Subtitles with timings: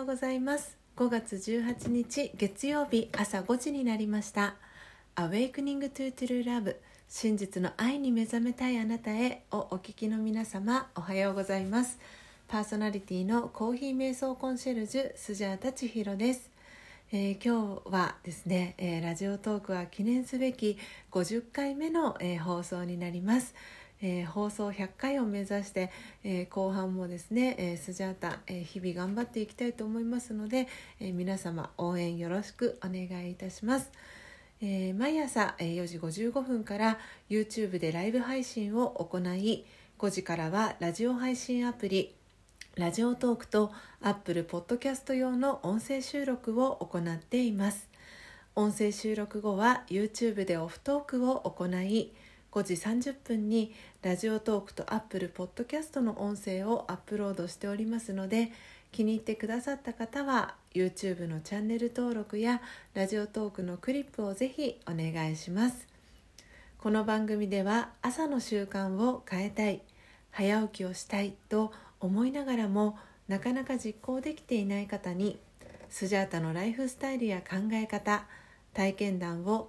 [0.00, 0.78] ようございます。
[0.96, 4.54] 5月18日月曜日朝5時になりました
[5.14, 6.76] 「Awakening to True Love
[7.06, 11.98] 真実の愛に目覚めたいあなたへ」をお聞きの皆様おはようございます。
[12.48, 16.50] パーソナリティのコーヒー瞑想コンシェルジュスジャータ千尋です。
[17.12, 20.78] えー、今日はですね、えー、ラジオトークは記念すべき
[21.10, 23.54] 50回目の、えー、放送になります、
[24.02, 25.90] えー、放送100回を目指して、
[26.24, 30.68] えー、後半もですね、えー、スジャータ、え日々頑張っていきたいと思いますので、
[31.00, 33.90] え皆様応援よろしくお願いいたします。
[34.60, 39.64] え毎朝、え4時55分から YouTube でライブ配信を行い
[40.00, 42.14] 5時からはラジオ配信アプリ
[42.76, 43.70] ラジオトークと
[44.00, 47.86] Apple Podcast 用の音声収録を行っています
[48.54, 52.12] 音声収録後は YouTube でオフトークを行い
[52.52, 58.50] 5時30分にラジオトークとアップルポッドキャストの音声をアップロードしておりますので
[58.90, 62.60] 気に入ってくださった方は YouTube のチャンネル登録や
[62.94, 65.86] ラジオトークのクリップをぜひお願いします。
[66.78, 69.82] この番組では朝の習慣を変えたい
[70.30, 75.38] 早起きをしたいと思いながらもなかなか実行できていない方に
[75.88, 78.24] スジャータのライフスタイルや考え方
[78.72, 79.68] 体験談を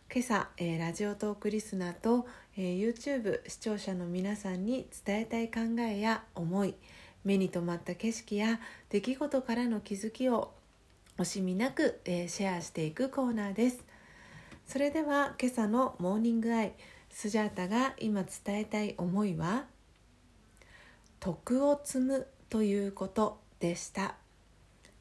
[0.13, 2.27] 今朝、えー、ラジオトークリスナーと、
[2.57, 6.75] えー、YouTube 視聴者の皆さんに伝えたい考えや思い
[7.23, 10.51] 目に留まった景色や出来事からの気づきを
[11.17, 13.85] 惜しみなく、えー、シェアしていくコーナーです。
[14.67, 16.73] それでは今朝のモーニングアイ
[17.09, 19.63] スジャータが今伝えたい思いは
[21.21, 24.15] 徳を積むということでした、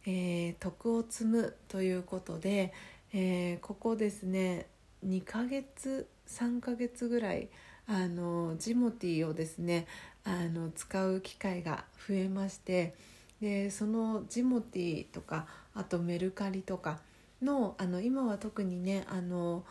[0.06, 2.72] えー、徳を積むということで、
[3.12, 4.66] えー、ここですね
[5.06, 7.48] 2ヶ月3ヶ月ぐらい
[7.86, 9.86] あのジモティーをですね
[10.24, 12.94] あの使う機会が増えまして
[13.40, 17.00] でそのジモティーとかあとメルカリとか
[17.42, 19.64] のあの今は特にねあの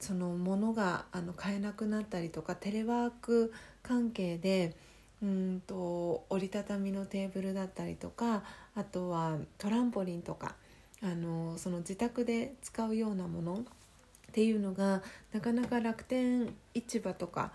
[0.00, 3.52] その物があの買えなくなったりとかテレワーク
[3.82, 4.74] 関係で
[5.22, 8.42] うんと折りたたみのテーブルだったりとか
[8.74, 10.56] あとはトランポリンとか
[11.00, 13.64] あのその自宅で使うようなもの
[14.32, 15.02] っていうのが
[15.34, 17.52] なかなか楽天市場とか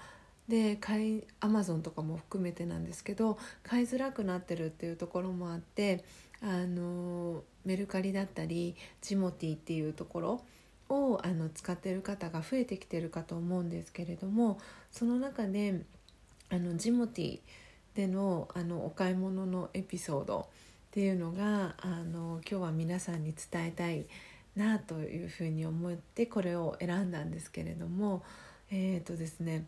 [0.48, 6.04] で買いアマゾンとかも含めてなんですけど買いづらくなってるっていうところもあって
[6.40, 10.42] あのメルカリだったりジモティっていうところ
[10.90, 14.60] をあの使ってる方が増えてきてるかと思うんですけれども
[14.92, 15.82] その中で
[16.52, 17.40] あのジモティ
[17.96, 20.44] でのあのお買い物のエピソードっ
[20.92, 24.06] ていうのがあの今日は皆さんに伝えたい
[24.58, 28.24] なというふうに思ってこれを選んだんですけれども
[28.72, 29.66] えっ、ー、とですね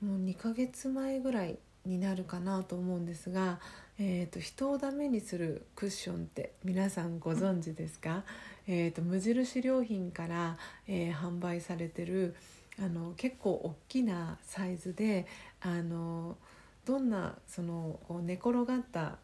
[0.00, 3.58] もう2ヶ月前ぐらいになるかなと思うんですが、
[3.98, 8.24] えーと、人をダメにするクッションって皆さんご存知ですか、
[8.66, 10.56] えーと、無印良品から、
[10.86, 12.36] えー、販売されてる
[12.80, 15.26] あの結構大きなサイズで
[15.60, 16.36] あの
[16.84, 19.16] どんなそのこう寝転がった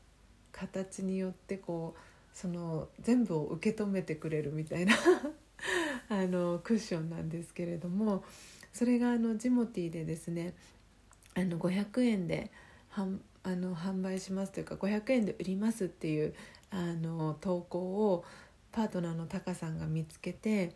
[0.50, 4.94] 形によってこうその全部を受け止めてくれるみたいな
[6.10, 8.24] あのクッションなんですけれども
[8.72, 10.54] それがあのジモティーでですね
[11.34, 12.50] あの500円で
[12.90, 16.34] 販あの販売しますというか500円で売りますっていう
[16.70, 18.24] あの投稿を
[18.72, 20.74] パートナーのタカさんが見つけて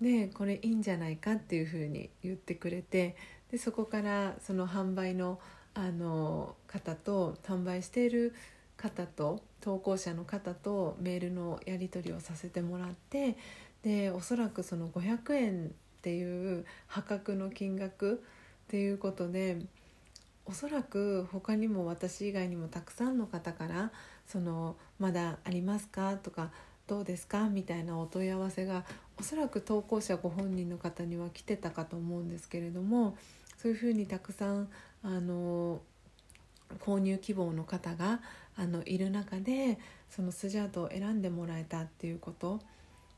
[0.00, 3.14] でこれいいんじゃないかっていうふうに言ってくれて
[3.50, 5.38] でそこからその販売の
[5.74, 8.34] あの方と販売している
[8.78, 13.36] 方と投稿者の方とメールのやり取りをさせてもらって
[13.82, 15.70] でおそらくその500円っ
[16.00, 18.22] ていう破格の金額
[18.66, 19.58] っていうことで
[20.46, 23.92] おそらく他にも私以外にもたくさんの方から
[24.26, 26.52] 「そのまだありますか?」とか
[26.86, 28.84] どうですかみたいなお問い合わせが
[29.18, 33.16] おそらく投稿者ご本人の方には来てたかと思うんですけれども
[33.58, 34.68] そういうふうにたくさん
[35.02, 35.82] あの
[36.80, 38.20] 購入希望の方が
[38.58, 39.78] あのいる中で
[40.10, 42.60] そのスジャートを選んでもらえたっていうこと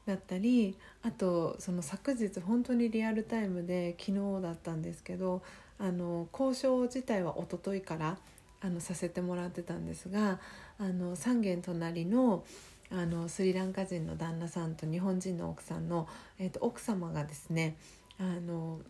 [0.06, 5.42] だったりあとその昨日本当にリアルタイムで昨日だったんですけど
[5.78, 8.18] あの交渉自体は一昨日から
[8.60, 10.38] あのさせてもらってたんですが
[10.78, 12.44] あの3軒隣の
[12.92, 16.08] あのスリランカ人の旦那さんと日本人の奥さんの、
[16.40, 17.76] えーと、奥様がですね
[18.18, 18.80] あの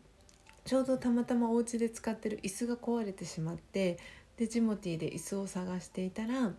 [0.64, 3.98] ちょうどたまたまお家で使ってる椅子が壊れてしまって
[4.40, 6.52] でジモティで椅子を探していたら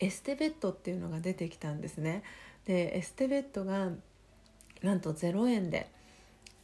[0.00, 2.22] エステベッドっていうのが出てきたんですね。
[2.64, 3.90] でエステベッドが
[4.82, 5.90] なんと0円で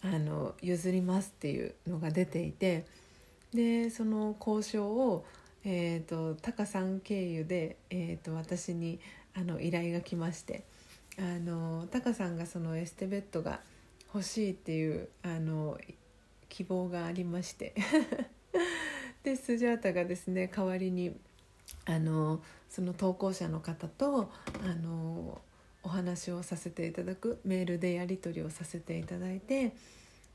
[0.02, 2.86] あの譲りますっていうのが出ていて
[3.52, 5.26] でその交渉を、
[5.62, 8.98] えーと、タカさん経由で、えーと、私に
[9.34, 10.64] あの依頼が来まして
[11.18, 13.60] あのタカさんがそのエステベッドが
[14.14, 15.76] 欲しいっていうあの
[16.48, 17.74] 希望がありまして
[19.30, 21.12] でスジャータがですね代わりに
[21.86, 24.28] あのその投稿者の方と
[24.64, 25.40] あの
[25.84, 29.76] お話をさせていただくメールでやり取りをさせていただいて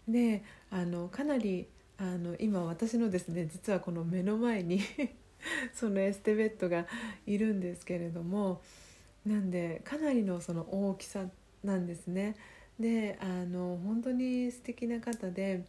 [0.08, 4.80] であのかなりあの今私のですね実はこの目の前に
[5.76, 6.88] そのエステベッドが
[7.28, 8.62] いるんですけれども
[9.26, 11.26] なんでかなりのその大きさ
[11.66, 12.36] なんですね。
[12.80, 15.66] であの本当に素敵な方で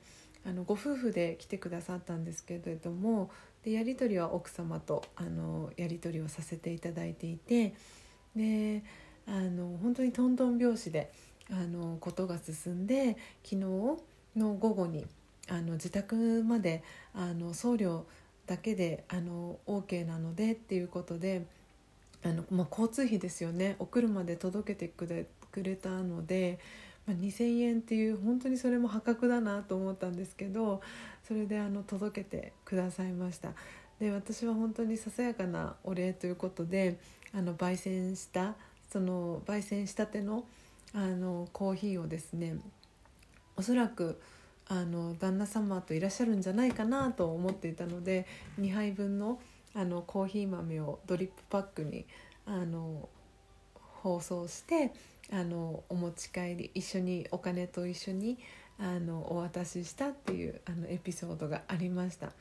[0.46, 3.30] あのご夫婦で来てくださったんですけれども
[3.64, 7.74] でやり取りは奥様とあのやり取りをさせていただいていて
[8.36, 8.82] で
[9.26, 11.10] あの本当にトントン拍子で
[11.50, 13.56] あのことが進んで昨日
[14.36, 15.04] の午後に
[15.48, 16.82] あの自宅まで
[17.14, 18.06] あの送料
[18.46, 21.44] だけであの OK なのでっていうことで
[22.24, 25.26] あの、まあ、交通費ですよねお車で届けてくれ
[25.56, 26.58] くれたので、
[27.06, 30.80] まあ、2,000円っていう本当にそれも破格だなと思ったんですけど
[31.26, 33.50] それであの届けてくださいました。
[33.98, 36.98] で私は本当にささやかなお礼ということで
[37.32, 38.54] あの焙煎した
[38.90, 40.44] その焙煎したての
[40.92, 42.56] あのコーヒーをですね
[43.56, 44.20] おそらく
[44.68, 48.26] あの旦那様といらっしゃるんじゃないかなと思っていたので
[48.60, 49.38] 2杯分の
[49.74, 52.06] あのコーヒー豆をドリップパックに
[52.46, 53.08] あの
[54.02, 54.92] 包装して
[55.32, 58.38] あのお持ち帰り一緒にお金と一緒に
[58.78, 62.32] あのお渡ししたっていうあのエピソードがありました。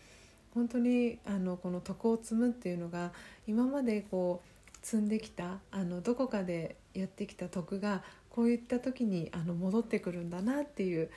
[0.53, 3.11] 本当にあのこの徳を積むっていうのが
[3.45, 11.09] 今までこう積んできたあのどこかでやってきた徳がこういった時にあの戻ってくるんだなっていう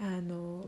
[0.00, 0.66] あの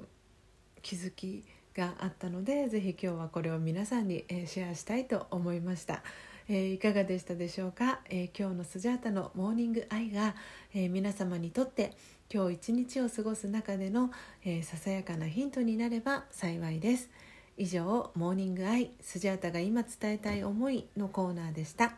[0.82, 1.44] 気づき
[1.76, 6.02] があったので是非今日はこれを皆さんに、えシェアしたいと思いました。
[6.48, 10.34] えー、いかがでしたでしょうか、えー、今日のスジャータのモーニングアイが、
[10.74, 11.96] えー、皆様にとって
[12.32, 14.10] 今日一日を過ごす中での、
[14.44, 17.08] えささやかなヒントになれば幸いです。
[17.56, 21.94] 以上モーニングアイスジャータが今伝えたい思いのコーナーでした。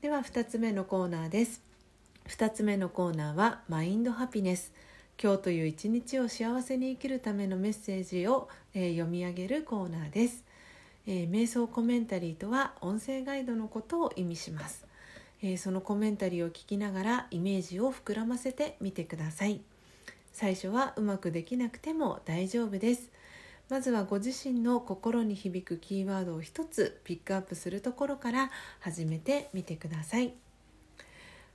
[0.00, 1.62] では2つ目のコーナーです。
[2.28, 4.72] 2つ目のコーナーはマインドハピネス。
[5.22, 10.44] 今日という一日を幸せに生きるためのメッセージを、えー、読み上げるコーナーです、
[11.06, 14.86] えー、瞑想コメンタリーとは音声ガイドのことを意味します、
[15.42, 19.60] えー、そのコメンタリーを聞きながらイメージを膨らませてみてください。
[20.32, 23.10] 最初はうまくできなくても大丈夫です。
[23.68, 30.34] まずはご自身の心に響くキーワードを一つピックアップするところから始めてみてください。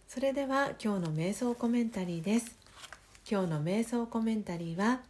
[0.07, 2.57] それでは今日の瞑想コメンタリーです。
[3.29, 5.01] 今日の瞑想コメンタリーは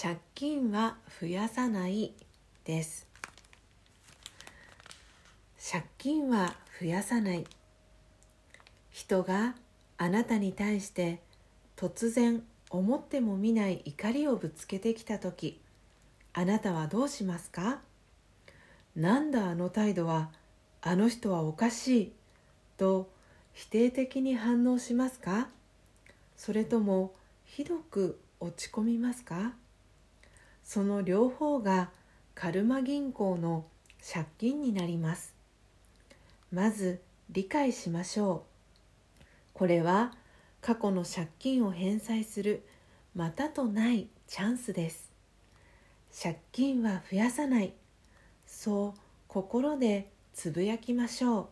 [0.00, 2.12] 借金は増やさない。
[2.68, 3.08] です。
[5.72, 7.46] 借金は増やさない。
[8.90, 9.54] 人が
[9.96, 11.22] あなたに対して
[11.76, 15.58] 突然思ってもみない怒りをぶつけてきた時
[16.34, 17.78] あなたはどうしますか？
[18.94, 20.28] なんだあの態度は？
[20.82, 22.12] あの人はおかしい。
[22.76, 23.08] と
[23.54, 25.48] 否定的に反応しますか？
[26.36, 27.14] それとも
[27.46, 29.54] ひどく落ち込みますか？
[30.64, 31.88] その両方が
[32.40, 33.64] カルマ銀行の
[34.00, 35.34] 借金になります。
[36.52, 38.44] まず理解しましょ
[39.20, 39.24] う。
[39.54, 40.12] これは
[40.60, 42.64] 過去の借金を返済する
[43.12, 45.10] またとないチャンスです。
[46.22, 47.72] 借金は増やさない。
[48.46, 51.46] そう心でつぶやきましょう。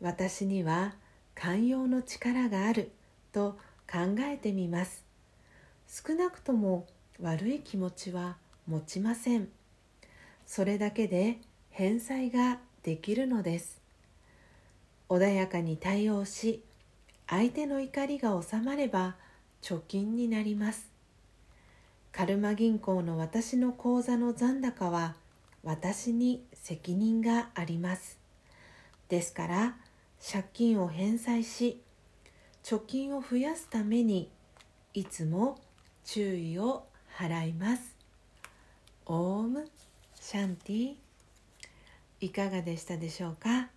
[0.00, 0.96] 私には
[1.36, 2.90] 寛容の力がある。
[3.30, 3.56] と
[3.88, 5.04] 考えてみます。
[5.86, 6.88] 少なくとも
[7.20, 9.48] 悪い気持ちは持ちません。
[10.48, 11.36] それだけで
[11.68, 13.82] 返済ができるのです。
[15.10, 16.64] 穏やかに対応し
[17.28, 19.16] 相手の怒りが収まれば
[19.60, 20.88] 貯金になります。
[22.12, 25.16] カルマ銀行の私の口座の残高は
[25.62, 28.18] 私に責任があります。
[29.10, 29.76] ですから
[30.18, 31.82] 借金を返済し
[32.64, 34.30] 貯金を増やすために
[34.94, 35.60] いつも
[36.06, 36.86] 注意を
[37.18, 37.94] 払います。
[39.04, 39.68] オーム
[40.30, 40.94] シャンティ
[42.20, 43.70] いかがでしたでしょうか？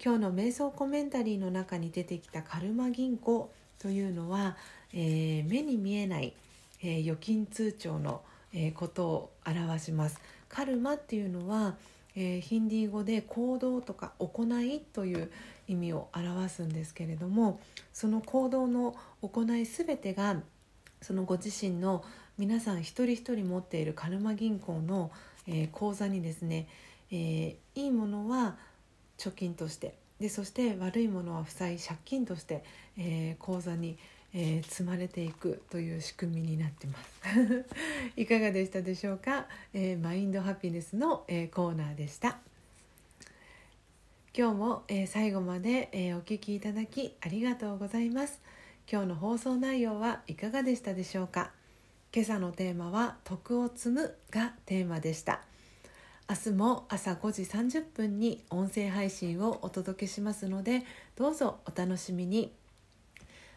[0.00, 3.50] 今日の瞑想コメンタリーの中に出てきたカルマ銀行
[3.80, 4.56] というのは、
[4.94, 6.34] えー、目に見えない、
[6.84, 8.22] えー、預金通帳の、
[8.54, 10.20] えー、ことを表します。
[10.48, 11.74] カルマっていうのは、
[12.14, 15.32] えヒンディー語で行動とか行いという
[15.66, 17.58] 意味を表すんですけれども
[17.92, 20.36] その行動の行い全てが
[21.02, 22.04] そのご自身の
[22.38, 25.10] 皆さん一人一人持っているカルマ銀行の、
[25.48, 26.68] えー、口座にですね、
[27.10, 28.56] えー、いいものは
[29.16, 32.64] 貯金としてでそして悪いものは負債借金として、
[32.96, 33.96] えー、口座に、
[34.34, 37.64] えー、積まれていくという仕組みになってます。
[38.16, 42.38] いかがでしたでしょうか、えー、マインドハピネスの、えー、コーナーでした。
[44.36, 48.40] 今日も、えー、最後まで、えー、お聞きいただきありがとうございます。
[48.90, 51.57] 今日の放送内容はいかがでしたでしょうか？
[52.14, 55.42] 今朝のテーマは徳を積むがテーマでした。
[56.28, 60.84] 明日も朝5時30分に音声配信をお届けしますので
[61.16, 62.52] どうぞお楽しみに。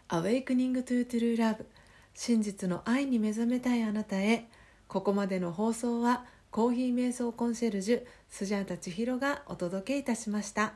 [0.10, 1.66] Awakening to True Love
[2.14, 4.48] 真実の愛に目覚めたいあなたへ。
[4.88, 10.74] ここまでの放送はコーヒー瞑想コンシェルジュスジャータ千尋がお届けいたしました。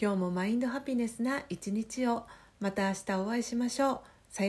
[0.00, 2.24] 今日もマインドハピネスな一日を。
[2.60, 4.00] また明日お会いしましょう。